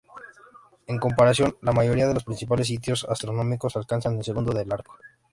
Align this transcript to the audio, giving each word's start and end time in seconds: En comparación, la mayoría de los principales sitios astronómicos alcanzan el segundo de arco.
En 0.87 0.97
comparación, 0.97 1.57
la 1.61 1.73
mayoría 1.73 2.07
de 2.07 2.15
los 2.15 2.23
principales 2.23 2.65
sitios 2.65 3.05
astronómicos 3.07 3.75
alcanzan 3.77 4.17
el 4.17 4.23
segundo 4.23 4.51
de 4.51 4.61
arco. 4.61 4.97